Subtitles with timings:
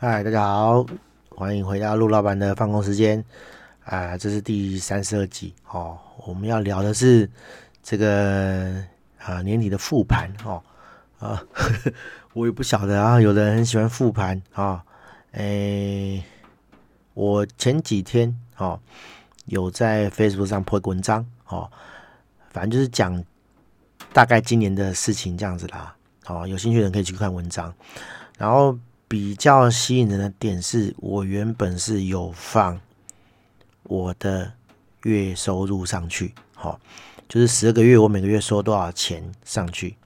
[0.00, 0.86] 嗨，大家好，
[1.30, 3.24] 欢迎回到陆老板的放空时间
[3.82, 4.16] 啊！
[4.16, 5.98] 这是第三十二集哦。
[6.24, 7.28] 我们要聊的是
[7.82, 8.80] 这个
[9.18, 10.62] 啊年底的复盘哦
[11.18, 11.92] 啊，呵 呵
[12.32, 14.84] 我也不晓得啊，有的人很喜欢复盘啊。
[15.32, 16.22] 诶，
[17.14, 18.78] 我前几天哦
[19.46, 21.68] 有在 Facebook 上 po 一个文章哦，
[22.50, 23.20] 反正就是讲
[24.12, 25.92] 大概今年的事情这样子啦。
[26.26, 27.74] 哦，有兴趣的人可以去看文章，
[28.38, 28.78] 然后。
[29.08, 32.78] 比较吸引人的点是，我原本是有放
[33.84, 34.52] 我的
[35.04, 36.78] 月收入上去，好，
[37.26, 39.96] 就是十二个月我每个月收多少钱上去，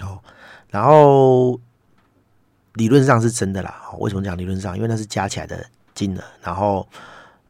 [0.00, 0.24] 好，
[0.70, 1.60] 然后
[2.72, 3.82] 理论上是真的啦。
[3.98, 4.74] 为什么讲理论上？
[4.74, 5.62] 因为那是加起来的
[5.94, 6.24] 金额。
[6.40, 6.88] 然后，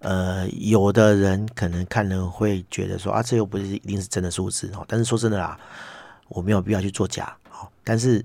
[0.01, 4.85] 呃，有的人可能看了会觉得说啊，这又不是一定是真的数字哦。
[4.89, 5.57] 但是说真的啦，
[6.27, 8.25] 我没有必要去做假，好，但是。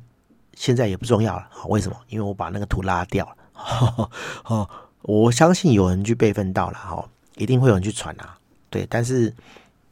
[0.59, 1.95] 现在也不重要了，为什么？
[2.09, 3.35] 因为我把那个图拉掉了。
[4.45, 4.67] 哦，
[5.03, 8.35] 我相信有人去备份到了，哈，一定会有人去传啊。
[8.71, 9.31] 对，但是，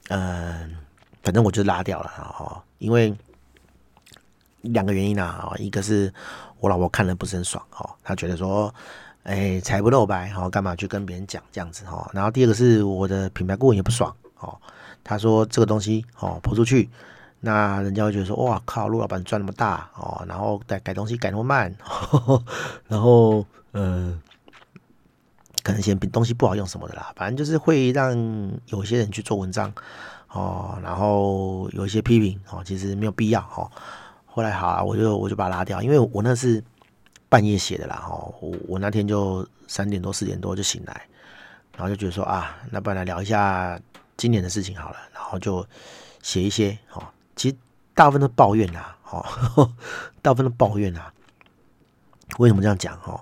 [0.09, 0.75] 嗯、
[1.21, 3.13] 反正我就拉掉了，哈，因为
[4.61, 6.11] 两个原因啊，一个是
[6.59, 8.73] 我老婆看了不是很爽，哈，她觉得说，
[9.21, 12.09] 哎，财不露白，哈，干嘛去跟别人讲这样子，哈。
[12.11, 14.57] 然后第二个是我的品牌顾问也不爽，哦，
[15.03, 16.89] 他说这个东西，哦，泼出去。
[17.39, 21.75] 那人家会觉得说，哇靠，陆老板赚那么大哦，然后改改东西改那么慢，
[22.87, 24.19] 然后嗯、
[25.61, 28.15] 可能嫌东西不好用什么的啦，反正就是会让
[28.67, 29.71] 有些人去做文章
[30.29, 33.69] 哦，然后有一些批评哦，其实没有必要哦。
[34.25, 36.63] 后来好啊，我就我就把它拉掉，因为我那是
[37.29, 41.01] 半夜写的啦，哦，我我那天就三点多四点多就醒来，
[41.75, 43.79] 然后就觉得说啊，那不然来聊一下
[44.17, 45.65] 今年的事情好了，然后就
[46.21, 47.03] 写一些哦。
[47.35, 47.55] 其实
[47.93, 49.71] 大部分都抱怨啦， 哦，
[50.21, 51.11] 大部分都抱怨啦。
[52.39, 52.95] 为什么这样讲？
[53.05, 53.19] 哦，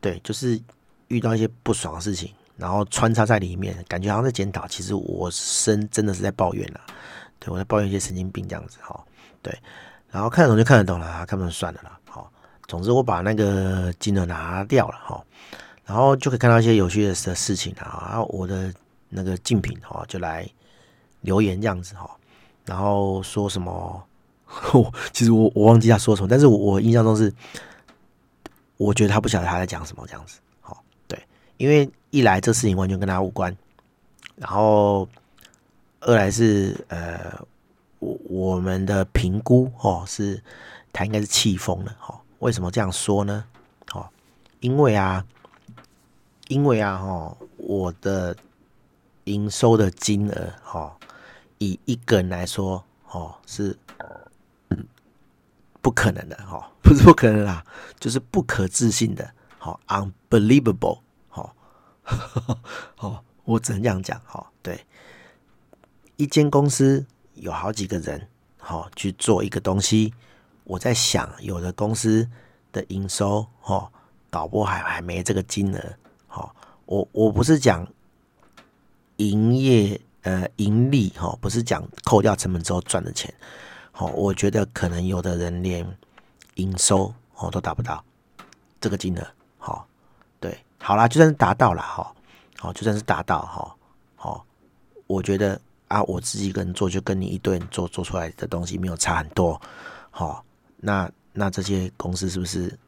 [0.00, 0.60] 对，就是
[1.08, 4.66] 遇到一些不爽的事情，然后穿插在里面，感觉好像在检讨。
[4.66, 5.30] 其实我
[5.64, 6.80] 真真的是在抱怨啦，
[7.38, 8.98] 对，我在抱怨一些神经病这样子，哈，
[9.42, 9.56] 对。
[10.10, 12.32] 然后看得懂就看得懂了，看不懂算了啦，好。
[12.66, 15.22] 总之我把那个金额拿掉了，哈，
[15.84, 18.08] 然后就可以看到一些有趣的事情啊。
[18.08, 18.72] 然后我的
[19.10, 20.48] 那个竞品，哈，就来
[21.20, 22.10] 留言这样子，哈。
[22.68, 24.04] 然后说什么？
[25.12, 27.32] 其实我我忘记他说什么，但是我我印象中是，
[28.76, 30.38] 我觉得他不晓得他在讲什么这样子。
[30.60, 31.18] 好，对，
[31.56, 33.56] 因为一来这事情完全跟他无关，
[34.36, 35.08] 然后
[36.00, 37.40] 二来是呃，
[38.00, 40.42] 我我们的评估哦是
[40.92, 41.96] 他应该是气疯了。
[41.98, 43.44] 哈，为什么这样说呢？
[43.92, 44.06] 哦，
[44.60, 45.24] 因为啊，
[46.48, 48.36] 因为啊，哈，我的
[49.24, 50.94] 营收的金额，哈。
[51.58, 53.76] 以一个人来说，哦，是
[55.80, 57.64] 不可能的，哦，不是不可能啦，
[57.98, 61.54] 就是不可置信的，好，unbelievable，好，
[62.98, 64.84] 哦，我只能这样讲，哈，对，
[66.16, 70.12] 一间公司有好几个人，好去做一个东西，
[70.64, 72.28] 我在想，有的公司
[72.72, 73.90] 的营收，哦，
[74.30, 75.94] 搞不好还还没这个金额，
[76.26, 76.54] 好，
[76.86, 77.86] 我我不是讲
[79.16, 80.00] 营业。
[80.28, 83.32] 呃，盈利哈，不是讲扣掉成本之后赚的钱，
[83.92, 85.82] 好，我觉得可能有的人连
[86.56, 88.04] 营收哦都达不到
[88.78, 89.88] 这个金额，好，
[90.38, 92.14] 对，好啦，就算是达到了哈，
[92.58, 93.74] 好，就算是达到哈，
[94.16, 94.44] 好，
[95.06, 99.58] 我觉得啊，我自己一个人做就跟你一堆人做做出来的东西没有差很多，
[100.10, 100.44] 好，
[100.76, 102.78] 那那这些公司是不是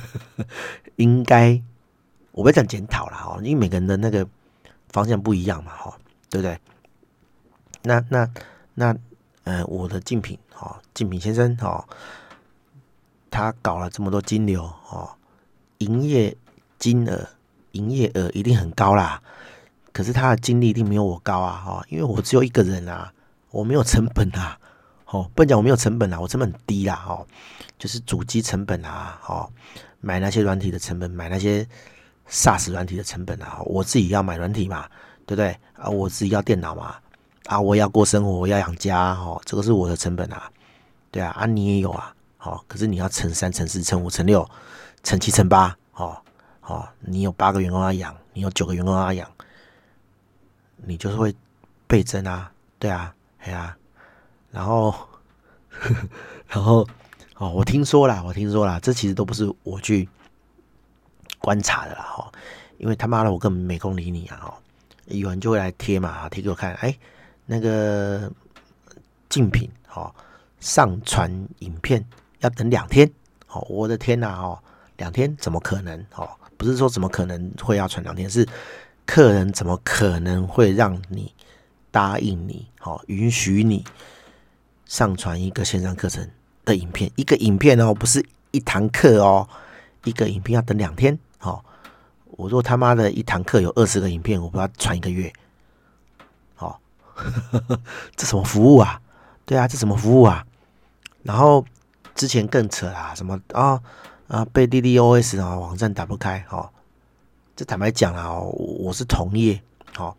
[0.96, 1.58] 应该
[2.32, 4.28] 我不要讲检讨了哈，因为每个人的那个
[4.90, 5.96] 方向不一样嘛，哈，
[6.28, 6.60] 对不对？
[7.86, 8.28] 那那
[8.74, 8.96] 那，
[9.44, 11.84] 呃，我的竞品哦，竞品先生哦，
[13.30, 15.10] 他搞了这么多金流哦，
[15.78, 16.34] 营业
[16.78, 17.28] 金额、
[17.72, 19.22] 营业额一定很高啦。
[19.92, 23.12] 可是他的精力一定没有我高啊，哈，因为我只有一个人啊，
[23.50, 24.58] 我没有成本啊，
[25.06, 27.24] 哦，不能讲我没有成本啊，我成本很低啦，哦，
[27.78, 29.48] 就是主机成本啊，哦，
[30.00, 31.68] 买那些软体的成本，买那些
[32.30, 34.88] SaaS 软体的成本啊，我自己要买软体嘛，
[35.26, 35.56] 对不对？
[35.74, 36.96] 啊，我自己要电脑嘛。
[37.46, 40.50] 啊，我要过生活，我要养家，哦，这个是我的成本啊，
[41.10, 44.48] 对啊，啊，你也有啊，好，可是你要乘三、乘四、乘五、乘六、
[45.02, 46.16] 乘七、乘八，哦，
[46.62, 49.30] 哦，你有八个员工要养，你有九个员工要养，
[50.76, 51.34] 你就是会
[51.86, 53.76] 倍增啊，对啊，哎呀，
[54.50, 54.94] 然后，
[56.48, 56.88] 然后，
[57.36, 60.08] 哦，我听说啦，我听说啦，这其实都不是我去
[61.40, 62.32] 观察的啦，哈，
[62.78, 64.54] 因为他妈的我根本没空理你啊，哦，
[65.08, 66.96] 有人就会来贴嘛，贴给我看，哎。
[67.46, 68.30] 那个
[69.28, 70.12] 竞品哦，
[70.60, 72.04] 上传影片
[72.40, 73.10] 要等两天
[73.48, 74.58] 哦，我的天呐哦，
[74.96, 75.98] 两天怎么可能？
[76.16, 78.46] 哦，不是说怎么可能会要传两天，是
[79.06, 81.32] 客人怎么可能会让你
[81.90, 82.66] 答应你？
[82.82, 83.84] 哦，允许你
[84.86, 86.28] 上传一个线上课程
[86.64, 89.48] 的影片，一个影片哦，不是一堂课哦，
[90.04, 91.18] 一个影片要等两天。
[91.40, 91.62] 哦，
[92.26, 95.32] 我说他妈的一堂课有二十个影片，我不要传一个月。
[98.16, 99.00] 这什么服务啊？
[99.46, 100.46] 对啊，这什么服务啊？
[101.22, 101.64] 然后
[102.14, 103.80] 之前更扯啦，什么啊
[104.28, 106.70] 啊被 DDoS 啊网站打不开，哦，
[107.56, 109.62] 这坦白讲啦，我是同业，
[109.98, 110.14] 哦，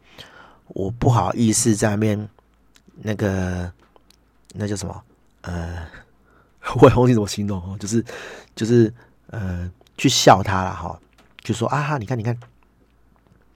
[0.67, 2.29] 我不好意思在那边
[2.97, 3.71] 那个
[4.53, 5.03] 那叫什么
[5.41, 5.87] 呃，
[6.81, 8.03] 我也忘记怎么形容哦，就是
[8.55, 8.91] 就是
[9.31, 10.99] 呃去笑他了哈，
[11.41, 12.37] 就说啊哈，你看你看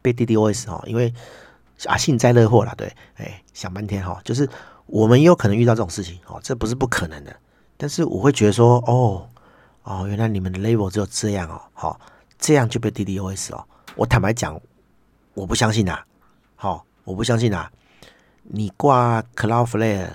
[0.01, 1.13] 被 DDoS 哦，因为
[1.85, 4.49] 啊幸灾乐祸了，对，哎想半天哈，就是。
[4.91, 7.35] 我们也有可能遇到这种事情哦，这不是不可能的。
[7.77, 9.29] 但是我会觉得说，哦
[9.83, 12.01] 哦，原来你们的 level 只有这样哦，好，
[12.39, 13.63] 这样就被 DDoS 哦。
[13.93, 14.59] 我坦白讲，
[15.35, 15.99] 我不相信呐，
[16.55, 17.69] 好，我不相信呐。
[18.41, 20.09] 你挂 Cloudflare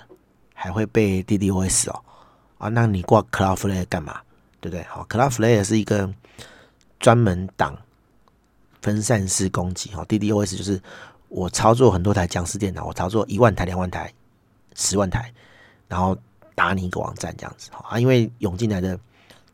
[0.52, 2.02] 还会被 DDoS 哦？
[2.58, 4.20] 啊，那你挂 Cloudflare 干嘛？
[4.60, 4.82] 对不对？
[4.88, 6.12] 好，Cloudflare 是一个
[6.98, 7.78] 专门挡
[8.82, 10.04] 分散式攻击哦。
[10.08, 10.82] DDoS 就是
[11.34, 14.12] 我操作很多台僵尸电脑，我操作一万台、两万台。
[14.76, 15.32] 十万台，
[15.86, 16.18] 然后
[16.56, 18.98] 打你一个网站这样子啊，因为涌进来的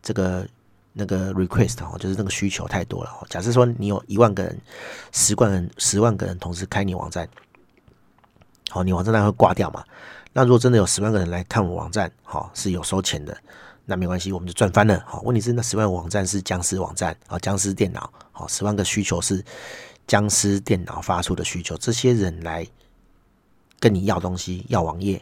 [0.00, 0.48] 这个
[0.94, 3.10] 那个 request 哦，就是那个需求太多了。
[3.28, 4.58] 假设说你有一万个人、
[5.12, 7.28] 十万人、十万个人同时开你网站，
[8.70, 9.84] 好，你网站那会挂掉嘛？
[10.32, 13.36] 那如果真的有十万个人来看我网站，好，是有收钱的，
[13.84, 15.04] 那没关系，我们就赚翻了。
[15.06, 19.44] 好，问题是那十万个网站是僵尸网站啊，僵尸电脑，好，十万个需求是
[20.10, 22.66] 僵尸电脑发出的需求，这些人来。
[23.82, 25.18] 跟你要东西，要网页，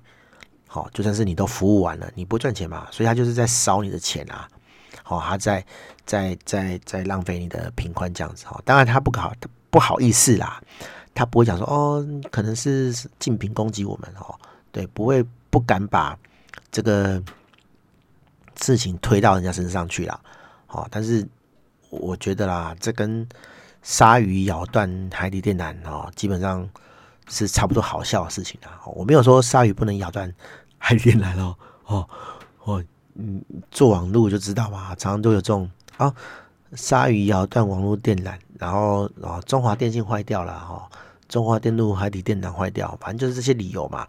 [0.67, 4.49] 好，就算是你都服务完了，你不赚钱嘛，所以他就是在烧你的钱啊，
[5.05, 5.65] 好，他在
[6.05, 9.33] 在在在浪费你的频宽这样子，哈，当然他不好，
[9.71, 10.61] 不好意思啦，
[11.15, 14.35] 他不会讲说哦，可能是竞品攻击我们哦，
[14.73, 16.19] 对，不会不敢把
[16.73, 17.23] 这个
[18.61, 20.21] 事情推到人家身上去啦，
[20.67, 21.25] 好，但是
[21.91, 23.25] 我觉得啦，这跟
[23.83, 26.69] 鲨鱼咬断海底电缆哦，基本上。
[27.31, 28.81] 是差不多好笑的事情啊！
[28.87, 30.33] 我没有说鲨鱼不能咬断
[30.79, 31.55] 海底电缆哦
[31.85, 32.09] 哦
[32.65, 32.85] 哦，
[33.17, 36.11] 嗯，做网络就知道嘛，常常都有这种啊，
[36.73, 40.89] 鲨鱼咬断网络电缆，然后啊，中华电信坏掉了哈，
[41.29, 44.09] 中华电路海底电缆坏掉，反正就是这些理由嘛，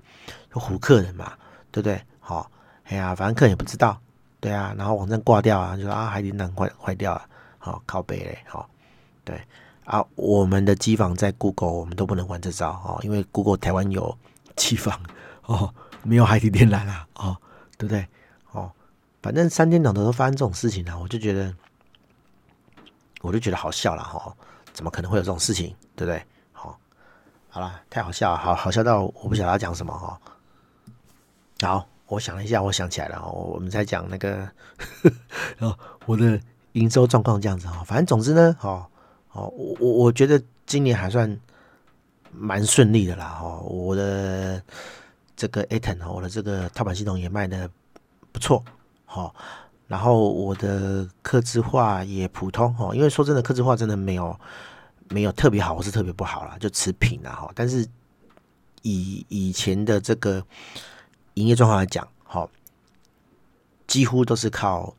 [0.53, 1.33] 就唬客人嘛，
[1.73, 2.01] 对不对？
[2.21, 2.49] 好，
[2.85, 3.99] 哎呀，反正客人也不知道，
[4.39, 7.21] 对啊，然后网站挂掉啊，就说啊，海底电缆坏坏掉了，
[7.57, 8.69] 好靠北嘞，好，
[9.29, 9.41] 对。
[9.85, 14.15] 啊，我们的机房在 Google，我们都不能玩这招哦，因为 Google 台湾有
[14.55, 15.01] 机房
[15.45, 15.73] 哦，
[16.03, 17.35] 没有海底电缆啦，哦，
[17.75, 18.07] 对不对？
[18.51, 18.71] 哦，
[19.23, 21.51] 反正三天两头都发生这种事情呢，我就觉得，
[23.21, 24.31] 我就觉得好笑了哈，
[24.73, 26.23] 怎么可能会有这种事情，对不对？
[26.51, 26.77] 好，
[27.49, 30.21] 好了，太好笑了，好好笑到我不晓得要讲什么哈。
[31.61, 34.47] 好，我想了一下，我想起来了，我们在讲那个，
[35.57, 36.39] 哦，我的
[36.73, 38.85] 营收状况这样子哈，反正总之呢，哦。
[39.39, 41.39] 哦，我我我觉得今年还算
[42.31, 44.61] 蛮顺利的啦，哈，我的
[45.35, 47.69] 这个 ATON 哦我的这个套板系统也卖的
[48.31, 48.63] 不错，
[49.05, 49.33] 哈，
[49.87, 54.37] 然后我的客制化也普通，哈，因为说真的，客制化真的没有
[55.09, 57.87] 没有特别好，或是特别不好啦，就持平啦，哈，但是
[58.81, 60.43] 以以前的这个
[61.35, 62.47] 营业状况来讲，哈，
[63.87, 64.93] 几乎都是靠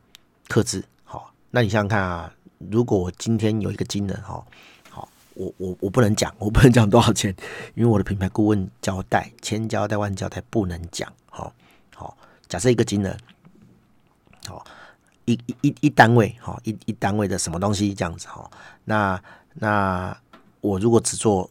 [0.47, 2.33] 客制，好，那你想想看啊。
[2.69, 4.45] 如果我今天有一个金额哈，
[4.89, 7.35] 好，我我我不能讲， 我不能讲多少钱，
[7.73, 11.53] 因为我的品牌顾问交代，千交代万交代不能讲，好，
[11.95, 13.17] 好，假设一个金额，
[14.45, 14.63] 好，
[15.25, 18.49] 一一一一单位，好，一一单位的什么东西这样子哈，
[18.85, 19.21] 那
[19.55, 20.15] 那
[20.59, 21.49] 我如果只做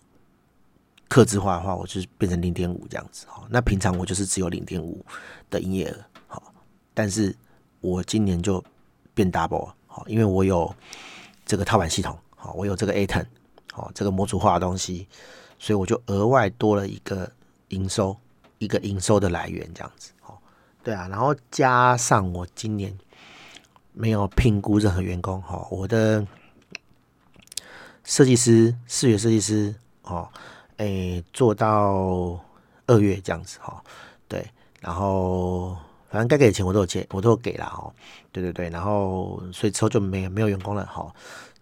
[1.09, 5.05] 客制化的话，我就变成零点五这样子，好，那平常我就是只有零点五
[5.49, 5.97] 的营业额，
[6.29, 6.53] 好，
[6.95, 7.35] 但是
[7.81, 8.63] 我今年就
[9.15, 9.73] 变 double。
[9.93, 10.73] 好，因为我有
[11.45, 13.27] 这个套版系统，好，我有这个 ATON，
[13.73, 15.09] 好，这个模组化的东西，
[15.59, 17.29] 所以我就额外多了一个
[17.71, 18.17] 营收，
[18.59, 20.41] 一个营收的来源，这样子，好，
[20.85, 22.97] 对啊，然后加上我今年
[23.93, 26.25] 没有评估任何员工，哈，我的
[28.05, 30.29] 设计师视觉设计师，哦，
[30.77, 32.39] 诶，做到
[32.87, 33.83] 二月这样子，哈，
[34.29, 35.77] 对，然后。
[36.11, 37.93] 反正该给的钱我都有借，我都有给了哦。
[38.33, 41.11] 对对对，然后所以之后就没没有员工了哈，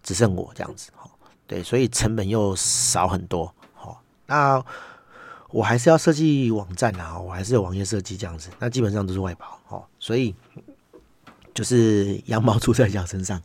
[0.01, 1.09] 只剩我这样子哈。
[1.45, 3.53] 对，所以成本又少很多。
[3.75, 4.63] 哈，那
[5.51, 8.49] 我还是要设计网站啊，我还是有网页设计这样子。
[8.59, 9.45] 那基本上都是外包。
[9.65, 10.35] 哈，所以
[11.53, 13.41] 就是羊毛出在羊身上。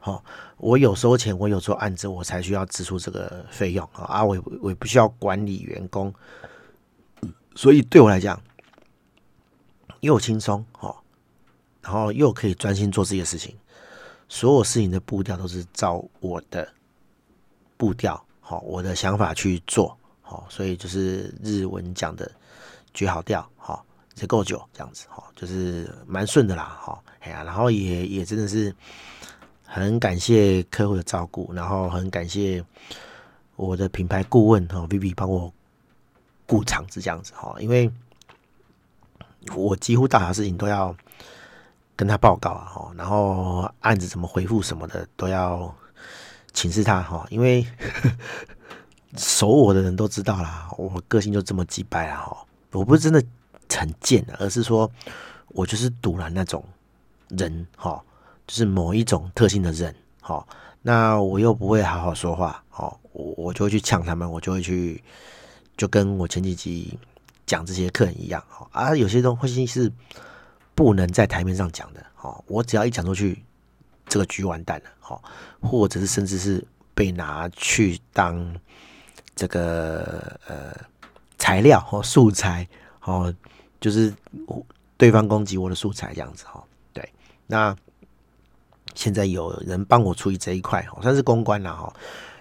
[0.00, 0.22] 哈，
[0.58, 6.14] 我有收钱，我有做案子，我才需要支出这个费用啊，我我也不需要管理员工，
[7.54, 8.40] 所以对我来讲
[10.06, 10.94] 又轻松哈，
[11.82, 13.54] 然后又可以专心做自己的事情，
[14.28, 16.66] 所有事情的步调都是照我的
[17.76, 22.30] 步调，好，我的想法去做，好，所以就是日文讲的
[22.94, 23.84] 觉好调，好。
[24.18, 28.74] 才够久，这样子哈，就是蛮顺的啦，哈，哎呀，然后也也真的是
[29.62, 32.64] 很感谢客户的照顾，然后很感谢
[33.56, 35.52] 我的品牌顾问哈，Vivi 帮我
[36.46, 37.92] 顾场子这样子哈，因为
[39.54, 40.94] 我几乎大小事情都要
[41.94, 45.74] 跟他报告啊，哈，然后案子怎么回复什么的都要
[46.52, 47.66] 请示他哈，因为
[49.16, 53.22] 熟我的人都知道啦，我个性就这么机掰啊，哈，我不是真的。
[53.78, 54.90] 很贱，而是说
[55.48, 56.64] 我就是赌烂那种
[57.28, 58.02] 人哈，
[58.46, 60.46] 就是某一种特性的人哈。
[60.80, 65.04] 那我又不会好好说话，哦，我我就会去呛他们，我就会去，
[65.76, 66.98] 就跟我前几集
[67.46, 68.68] 讲这些客人一样哈。
[68.72, 69.90] 啊，有些东西是
[70.74, 72.44] 不能在台面上讲的，哦。
[72.46, 73.42] 我只要一讲出去，
[74.08, 75.22] 这个局完蛋了，哦。
[75.60, 76.62] 或者是甚至是
[76.94, 78.54] 被拿去当
[79.34, 80.74] 这个呃
[81.38, 82.68] 材料或素材，
[83.02, 83.34] 哦。
[83.78, 84.12] 就是
[84.96, 87.08] 对方攻击我的素材这样子哈，对，
[87.46, 87.76] 那
[88.94, 91.92] 现在有人帮我处理这一块，算是公关了哈，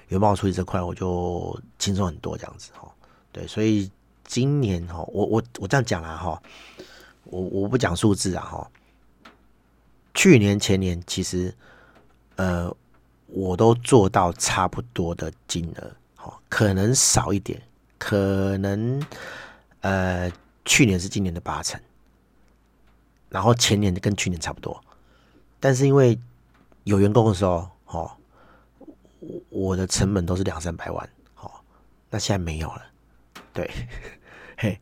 [0.07, 2.89] 有帮我处理这块，我就轻松很多这样子哈，
[3.33, 3.91] 对，所以
[4.25, 6.41] 今年哈，我我我这样讲啦哈，
[7.23, 8.71] 我我不讲数字啊哈，
[10.13, 11.53] 去年前年其实
[12.35, 12.75] 呃
[13.27, 17.61] 我都做到差不多的金额，好，可能少一点，
[17.97, 19.01] 可能
[19.81, 20.31] 呃。
[20.67, 21.79] 去年是今年的八成，
[23.29, 24.83] 然后前年跟去年差不多，
[25.59, 26.17] 但是因为
[26.85, 28.11] 有员工的时候，哦，
[29.49, 31.07] 我的成本都是两三百万，
[31.39, 31.51] 哦，
[32.09, 32.81] 那现在没有了，
[33.55, 33.71] 对，
[34.57, 34.79] 嘿，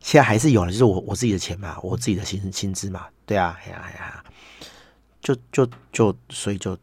[0.00, 4.24] 现在还是有了，就是我我自己的钱嘛，我自己的薪薪资嘛，对啊，哎呀哎呀，
[5.22, 6.76] 就就就所以就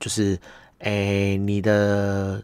[0.00, 0.36] 就是，
[0.78, 2.42] 哎，你的，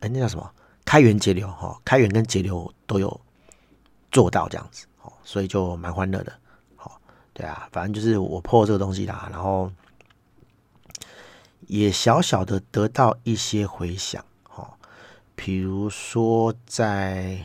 [0.00, 0.52] 哎，那叫什么？
[0.84, 3.20] 开源节流哈，开源跟节流都有。
[4.12, 6.32] 做到这样子，哦，所以就蛮欢乐的，
[6.74, 6.98] 好，
[7.34, 9.70] 对啊，反正就是我破这个东西啦，然后
[11.66, 14.24] 也小小的得到一些回响，
[15.36, 17.38] 比如说在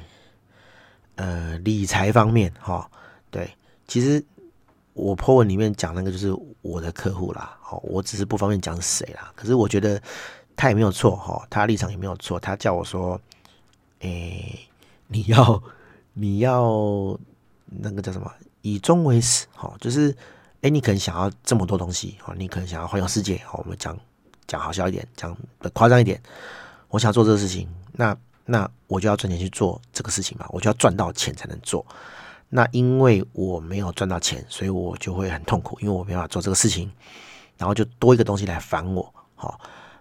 [1.15, 2.89] 呃理财方面，哈，
[3.29, 3.55] 对，
[3.87, 4.25] 其实
[4.93, 10.01] 我 po 文里面讲那个就是我的客户啦，哦，我只是不方便讲谁啦，可是我觉得
[10.55, 13.21] 他也没有错，哈，他立场也没有错，他叫我说，
[13.99, 14.67] 诶，
[15.05, 15.61] 你要。
[16.13, 17.17] 你要
[17.67, 18.29] 那个叫什么？
[18.63, 20.13] 以终为始，哈，就是，
[20.59, 23.97] 哎，你可能想要这么多东西，哦，你可能想要环游世界，哦，我们讲
[24.45, 25.35] 讲好笑一点，讲
[25.71, 26.21] 夸张一点，
[26.89, 31.85] 我想做这个事情，那那我就要赚钱去做这个事情嘛，我就要赚到钱才能做。
[32.49, 36.91] 那因为我没有赚到钱，所以我就会很痛苦，因为我没办法做这个事情，
[37.57, 39.57] 然后就多一个东西来烦我，哈。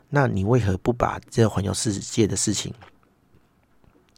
[0.09, 2.75] 那你为何不把这个环游世界的事情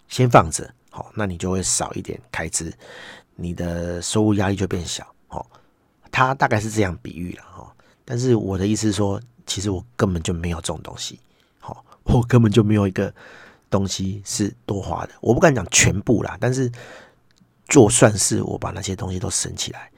[0.09, 0.73] 先放着？
[0.89, 2.73] 好，那你就会少一点开支，
[3.35, 5.07] 你的收入压力就变小。
[5.29, 5.47] 好，
[6.11, 7.71] 他大概是这样比喻了哈。
[8.05, 11.21] 但是我的意思是说，其实我根本就没有这种东西。
[11.61, 13.15] 好，我根本就没有一个
[13.73, 15.13] 东西是多花的。
[15.23, 16.71] 我不敢讲全部啦，但是
[17.67, 19.91] 就算是我把那些东西都省起来，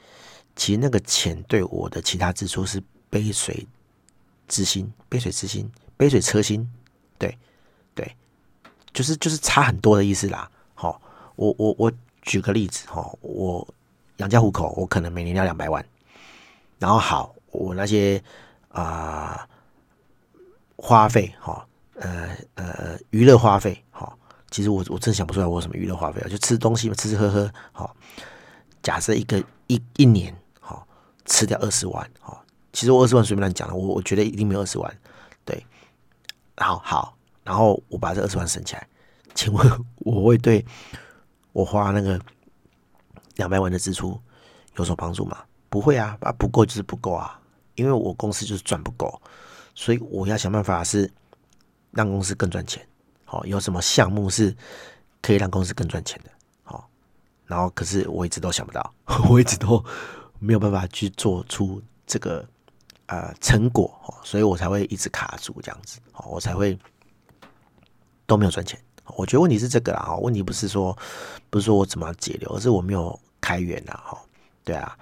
[0.54, 3.66] 其实那个钱对我的其他支出是杯水
[4.46, 6.66] 之薪，杯水之薪，杯水车薪。
[7.18, 7.36] 对，
[7.94, 8.16] 对，
[8.92, 10.48] 就是就是差很多的意思啦。
[10.74, 11.00] 好，
[11.34, 13.66] 我我我举个例子哈，我
[14.18, 15.84] 养家糊口，我可能每年要两百万，
[16.78, 18.22] 然后好，我那些
[18.68, 19.48] 啊、
[20.76, 21.66] 花费哈，
[22.04, 24.12] 呃呃娱乐花费哈，
[24.50, 27.96] 其实我我真想不出来我有什么娱乐花费啊，就吃东西嘛，吃吃喝喝好。
[28.82, 30.86] 假设一个一一年好
[31.24, 34.98] 吃掉二十万好，其实我二十万随便乱讲了，我我觉得一定没有二十万，
[35.44, 35.64] 对，
[36.56, 38.86] 好好，然后我把这二十万省起来。
[39.34, 40.64] 请问我会对
[41.52, 42.20] 我花那个
[43.36, 44.20] 两百万的支出
[44.76, 45.38] 有所帮助吗？
[45.70, 47.40] 不会啊，啊不够就是不够啊，
[47.74, 49.20] 因为我公司就是赚不够，
[49.74, 51.10] 所以我要想办法是
[51.94, 52.86] 让公司更赚钱。
[53.24, 54.54] 好，有什么项目是
[55.22, 56.30] 可以让公司更赚钱的？
[56.62, 56.88] 好，
[57.46, 58.94] 然后可是我一直都想不到，
[59.28, 59.82] 我一直都
[60.38, 62.46] 没有办法去做出这个
[63.06, 66.78] 呃成果，所以我才会一直卡住这样子，好，我才会
[68.26, 68.78] 都没有赚钱。
[69.16, 70.96] 我觉得问题是这个啦，哈，问题不是说
[71.50, 74.18] 不是说我怎么节流，而是我没有开源啦，哈，
[74.62, 74.96] 对啊，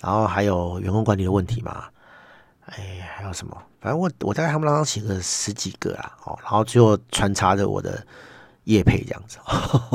[0.00, 1.88] 然后还有员工管理的问题嘛，
[2.76, 3.56] 哎，还有什么？
[3.80, 8.04] 反正我我大概他们当中写个十几个啦，哦，然后就穿插着我的
[8.64, 9.38] 业配这样子，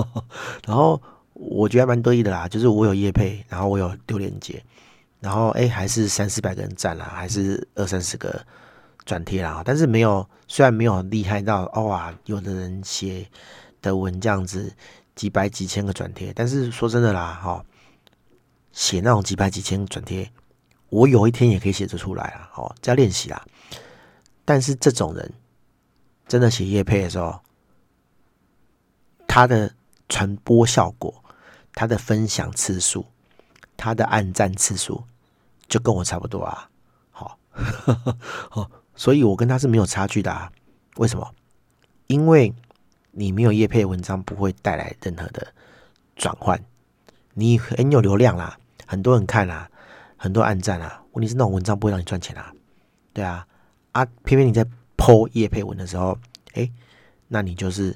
[0.65, 1.01] 然后
[1.33, 4.63] 我觉得蛮得意的啦，就是我有业配，然后我有丢链接，
[5.19, 8.45] 然后哎，还是三四百个人赞啦，还是二三十个
[9.05, 13.27] 转贴啦，但是没有，虽然没有厉害到哦哇，有的人写
[13.81, 14.73] 的文这样子
[15.15, 17.63] 几百几千个转贴，但是说真的啦，哈，
[18.71, 20.31] 写那种几百几千转贴。
[20.93, 23.43] 我有一天也可以写得出来啊，哦，这要练习啦。
[24.45, 25.33] 但是这种人
[26.27, 27.39] 真的写业配的时候，
[29.27, 29.73] 他的
[30.07, 31.11] 传播效果、
[31.73, 33.07] 他的分享次数、
[33.75, 35.03] 他的按赞次数，
[35.67, 36.69] 就跟我差不多啊。
[37.09, 37.39] 好，
[38.53, 40.51] 哦，所以我跟他是没有差距的啊。
[40.97, 41.33] 为什么？
[42.05, 42.53] 因为
[43.09, 45.51] 你没有业配文章，不会带来任何的
[46.15, 46.63] 转换。
[47.33, 49.67] 你很有流量啦，很多人看啦。
[50.23, 52.49] 很多暗赞啊，问题是那种文章不会让你赚钱啊，
[53.11, 53.45] 对啊，
[53.91, 54.65] 啊，偏偏你在
[54.95, 56.17] po 业配文的时候，
[56.53, 56.71] 哎，
[57.27, 57.93] 那你就是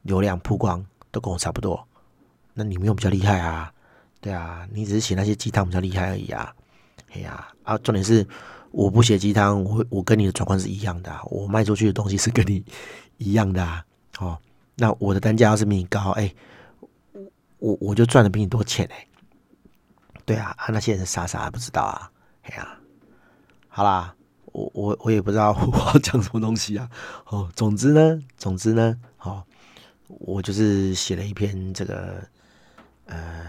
[0.00, 1.86] 流量曝光都跟我差不多，
[2.54, 3.70] 那你没有比较厉害啊，
[4.22, 6.50] 对啊，你只是写那些鸡汤比较厉害而已啊，
[7.12, 8.26] 哎呀，啊，重点是
[8.70, 12.64] 我不写鸡汤，我我跟你的转换是一样的，我卖出去的东西是跟你
[13.18, 13.84] 一样的啊，
[14.18, 14.38] 哦，
[14.76, 16.34] 那我的单价要是比你高，哎，
[17.58, 19.06] 我我就赚的比你多钱哎。
[20.26, 22.10] 对啊，啊那些人傻傻不知道啊，
[22.42, 22.76] 哎呀、啊，
[23.68, 24.14] 好啦，
[24.46, 26.90] 我我我也不知道 我要讲什么东西啊。
[27.26, 29.44] 哦，总之呢，总之呢，哦，
[30.08, 32.26] 我就是写了一篇这个
[33.06, 33.46] 呃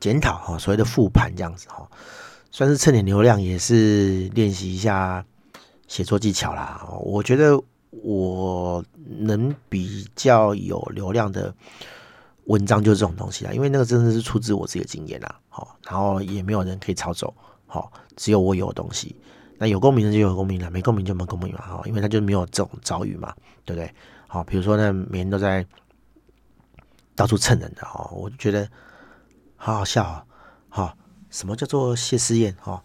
[0.00, 1.88] 检讨哈，所谓的复盘这样子哈，
[2.50, 5.24] 算是蹭点流量，也是练习一下
[5.86, 6.84] 写作技巧啦。
[7.02, 11.54] 我觉得我能比较有流量的。
[12.50, 17.32] 文章就是这种东西啊，因为那个真的是出自我自己的经验啦，好，然后也没有人可以抄走，
[17.64, 19.14] 好，只有我有的东西，
[19.56, 23.32] 那有共鸣的就有共鸣了，没共鸣就没共鸣嘛，哈，因为他就没有这种遭遇嘛，
[23.64, 23.94] 对不对？
[24.26, 25.64] 好，比如说呢每天都在
[27.14, 28.68] 到处蹭人的哦，我就觉得
[29.54, 30.24] 好好笑啊，
[30.68, 30.96] 好，
[31.30, 32.52] 什么叫做谢师宴？
[32.60, 32.82] 哈，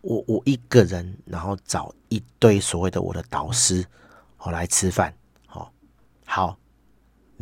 [0.00, 3.84] 我我一个人，然后找一堆所谓的我的导师，
[4.38, 5.14] 好来吃饭，
[5.46, 5.70] 好，
[6.24, 6.56] 好。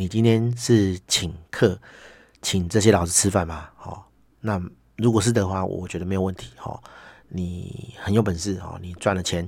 [0.01, 1.79] 你今天是请客，
[2.41, 3.69] 请这些老师吃饭吗？
[3.77, 4.11] 好，
[4.41, 4.59] 那
[4.97, 6.55] 如果是的话，我觉得没有问题。
[6.57, 6.83] 哈，
[7.29, 9.47] 你很有本事，哦，你赚了钱，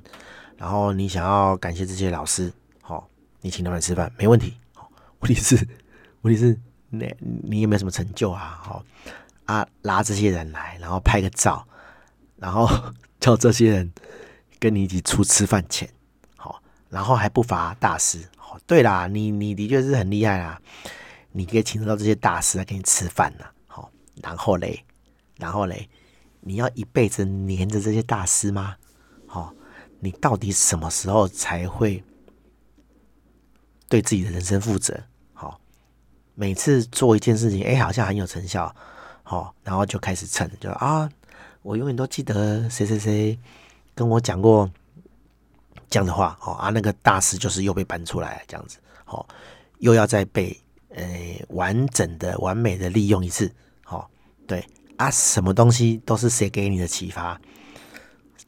[0.58, 3.08] 然后你想要感谢这些老师，好，
[3.40, 4.52] 你请他们吃饭没问题。
[4.74, 5.56] 好，问题是，
[6.20, 6.60] 问题是，
[6.90, 8.60] 你你有没有什么成就啊？
[8.62, 8.84] 好
[9.46, 11.66] 啊，拉这些人来，然后拍个照，
[12.36, 12.68] 然后
[13.18, 13.90] 叫这些人
[14.58, 15.88] 跟你一起出吃饭钱，
[16.36, 18.18] 好，然后还不乏大师。
[18.66, 20.60] 对啦，你你的确是很厉害啦，
[21.32, 23.44] 你可以请得到这些大师来给你吃饭呢。
[23.66, 23.90] 好，
[24.22, 24.84] 然后嘞，
[25.36, 25.88] 然后嘞，
[26.40, 28.76] 你要一辈子黏着这些大师吗？
[29.26, 29.52] 好，
[30.00, 32.02] 你到底什么时候才会
[33.88, 34.98] 对自己的人生负责？
[35.32, 35.60] 好，
[36.34, 38.74] 每次做一件事情，哎，好像很有成效，
[39.22, 41.10] 好，然后就开始蹭，就啊，
[41.62, 43.38] 我永远都记得谁谁谁
[43.94, 44.70] 跟我讲过。
[45.92, 49.26] 这样的话，哦啊，那个大师就是又被搬出来这样子，哦，
[49.80, 51.04] 又要再被呃
[51.50, 53.52] 完整的、完美的利用一次，
[53.84, 54.08] 哦，
[54.46, 57.38] 对啊，什么东西都是谁给你的启发？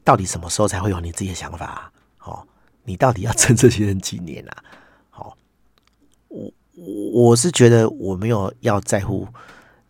[0.03, 1.91] 到底什么时候才会有你自己的想法啊？
[2.21, 2.47] 哦，
[2.83, 4.63] 你到底要趁这些人几年啊？
[5.11, 5.37] 好，
[6.29, 6.51] 我
[7.13, 9.27] 我是觉得我没有要在乎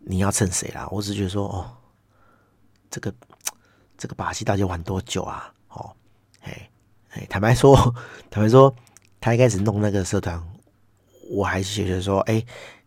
[0.00, 1.72] 你要蹭谁啦，我只是觉得说，哦，
[2.90, 3.10] 这个
[3.96, 5.50] 这个把戏到底玩多久啊？
[5.68, 5.96] 哦，
[7.16, 7.26] 嘿。
[7.30, 7.74] 坦白说，
[8.30, 8.74] 坦白说，
[9.20, 10.40] 他一开始弄那个社团，
[11.30, 12.44] 我还是觉得说，哎，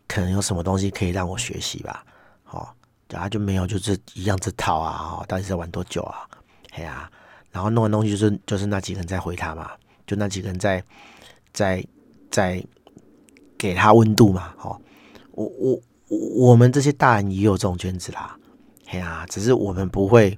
[0.07, 2.05] 可能有什么东西可以让我学习吧。
[2.51, 2.67] 哦，
[3.09, 5.17] 然后就没有，就是一样这套啊。
[5.17, 6.27] 哦到底是在玩多久啊？
[6.73, 7.09] 哎呀，
[7.51, 9.71] 然后弄完东西就是就是那几个人在回他嘛，
[10.05, 10.83] 就那几个人在
[11.51, 11.83] 在
[12.29, 12.63] 在
[13.57, 14.53] 给他温度嘛。
[14.61, 14.79] 哦，
[15.31, 15.81] 我我
[16.35, 18.37] 我们这些大人也有这种圈子啦。
[18.91, 20.37] 哎呀，只是我们不会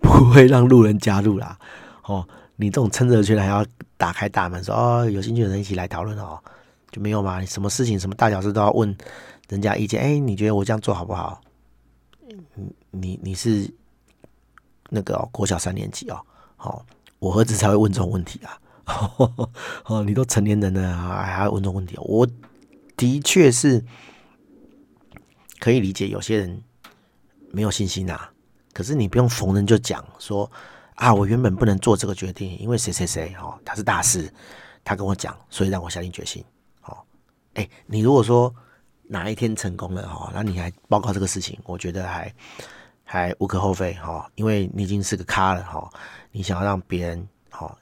[0.00, 1.58] 不会让路人加入啦。
[2.04, 2.26] 哦。
[2.62, 6.38] 你这种蹭热圈还要打开大门说哦，有兴趣的人一起来讨论哦，
[6.92, 7.44] 就没有吗？
[7.44, 8.96] 什么事情什么大小事都要问
[9.48, 10.00] 人家意见？
[10.00, 11.40] 哎，你觉得我这样做好不好？
[12.54, 13.68] 你你你是
[14.90, 16.20] 那个、哦、国小三年级哦，
[16.56, 16.86] 好、哦，
[17.18, 18.56] 我儿子才会问这种问题啊。
[19.86, 21.96] 哦，你都成年人了还还问这种问题？
[21.98, 22.24] 我
[22.96, 23.84] 的确是
[25.58, 26.62] 可以理解有些人
[27.50, 28.30] 没有信心、啊，
[28.72, 30.48] 可是你不用逢人就讲说。
[30.94, 34.32] 啊，我原本不能做这个决定，因为谁谁谁哦，他是大师，
[34.84, 36.44] 他跟我讲，所以让我下定决心。
[36.84, 36.96] 哦，
[37.54, 38.54] 哎，你如果说
[39.04, 42.34] 哪一天成功了哈，那你还报告这个事情，我觉得还
[43.04, 45.90] 还无可厚非哈，因为你已经是个咖了哈，
[46.30, 47.76] 你想要让别人哈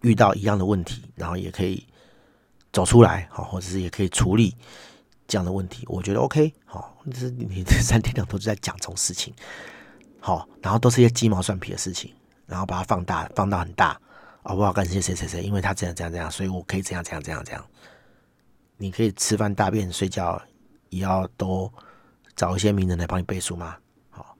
[0.00, 1.86] 遇到一样的问题，然后也可以
[2.72, 4.56] 走出来哈，或者是也可以处理
[5.28, 9.34] 这样的问题，我觉得 OK 好，就是你这三天两头就在讲这种事情，
[10.18, 12.12] 好，然后都是一些鸡毛蒜皮的事情，
[12.46, 13.98] 然后把它放大放到很大
[14.42, 17.64] 啊，我要感谢谁谁谁，因为他这样这样这样，所以我可以这样这样这样这样，
[18.76, 20.40] 你可以吃饭大便睡觉
[20.90, 21.72] 也要都
[22.36, 23.76] 找一些名人来帮你背书吗？
[24.10, 24.36] 好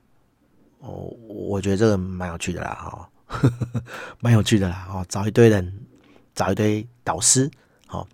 [0.79, 0.91] 哦，
[1.27, 3.09] 我觉得这个蛮有趣的啦，哈，
[4.19, 5.85] 蛮有趣的啦，哦，找一堆人，
[6.33, 7.49] 找一堆导师，
[7.87, 8.07] 好，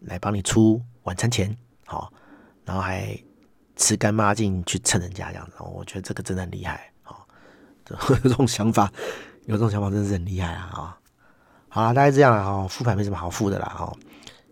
[0.00, 2.10] 来帮你出晚餐钱，好，
[2.64, 3.16] 然后还
[3.76, 6.90] 吃干抹净去蹭人家这样子，我觉得这个真的很厉害，
[7.90, 8.92] 有这种想法，
[9.46, 10.98] 有这种想法真的是很厉害啊，啊，
[11.68, 13.92] 好了，大概这样了哈，复盘没什么好复的啦，哈，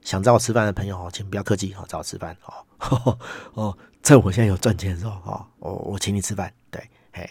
[0.03, 2.37] 想找我吃饭的朋友，请不要客气，好，找我吃饭，
[2.79, 3.18] 哦，
[3.55, 7.29] 哦，趁我现在有赚钱的时候，哦，我我请你吃饭，对，嘿。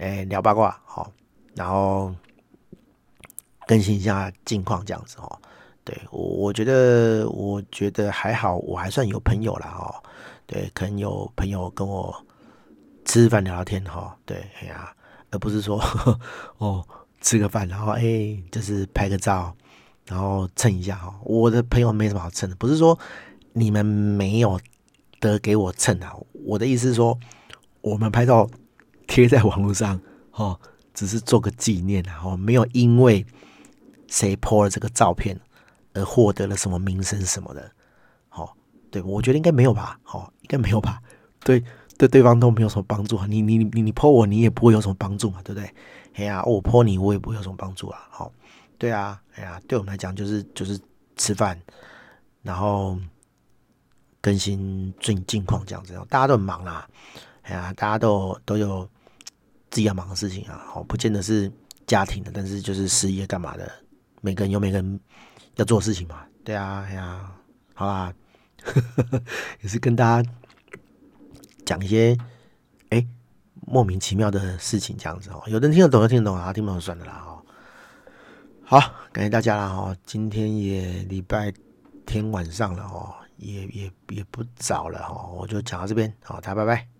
[0.00, 1.10] 哎、聊八卦好，
[1.56, 2.14] 然后
[3.66, 5.40] 更新一下近况这样子哦。
[5.82, 9.90] 对我，我觉得我觉得还好，我还算有朋友啦哦。
[10.46, 12.16] 对，可能有朋友跟我
[13.06, 14.16] 吃饭聊聊天哈。
[14.24, 14.94] 对，哎呀，
[15.30, 15.82] 而不是说
[16.58, 16.86] 哦
[17.20, 19.54] 吃个饭，然后哎、就是拍个照，
[20.06, 21.14] 然后蹭一下哈。
[21.24, 22.98] 我的朋友没什么好蹭的，不是说
[23.52, 24.60] 你们没有
[25.20, 26.14] 得给我蹭啊。
[26.44, 27.18] 我的意思是说，
[27.80, 28.48] 我们拍照。
[29.10, 29.98] 贴在网络上，
[30.32, 30.60] 哦，
[30.92, 33.24] 只是做个纪念啊，哦，没有因为
[34.06, 35.40] 谁 po 了这个照片
[35.94, 37.72] 而获得了什么名声什么的，
[38.28, 38.54] 好，
[38.90, 41.00] 对，我觉得应该没有吧，好，应该没有吧，
[41.40, 41.64] 对，
[41.98, 45.74] 对，对方都没有什么帮助啊，你你你你泼我，你也不会有什么帮助嘛，对不对？
[46.14, 48.32] 哎呀，我泼你，我也不会有什么帮助啊，好，
[48.78, 50.80] 对啊，哎呀，对我们来讲就是就是
[51.16, 51.60] 吃饭，
[52.42, 52.96] 然后
[54.20, 56.88] 更新最近近况这样子，大家都很忙啦，
[57.42, 58.88] 哎呀，大家都都有。
[59.70, 61.52] 自己要忙的事情啊，好，不见得是
[61.86, 63.70] 家庭的，但是就是事业干嘛的，
[64.22, 65.00] 每个人有每个人
[65.56, 67.30] 要做事情嘛，对啊，哎呀、
[67.74, 68.10] 好啦，
[69.60, 70.30] 也是跟大家
[71.68, 72.16] 讲一些
[72.88, 73.06] 哎、
[73.66, 77.44] 莫名其妙的事情这样子哦，有的人听得懂就听得懂啊，听不懂算了啦哦。
[78.64, 78.80] 好，
[79.12, 81.52] 感谢大家啦哦，今天也礼拜
[82.06, 86.97] 天晚上了哦，也也也不早了哦，我就讲到这边，好，大家拜拜。